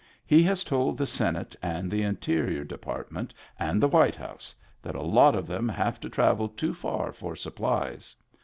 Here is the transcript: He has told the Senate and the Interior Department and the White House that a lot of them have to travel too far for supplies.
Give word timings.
He 0.25 0.41
has 0.41 0.63
told 0.63 0.97
the 0.97 1.05
Senate 1.05 1.55
and 1.61 1.91
the 1.91 2.01
Interior 2.01 2.63
Department 2.63 3.35
and 3.59 3.79
the 3.79 3.87
White 3.87 4.15
House 4.15 4.55
that 4.81 4.95
a 4.95 5.03
lot 5.03 5.35
of 5.35 5.45
them 5.45 5.69
have 5.69 5.99
to 5.99 6.09
travel 6.09 6.49
too 6.49 6.73
far 6.73 7.11
for 7.11 7.35
supplies. 7.35 8.15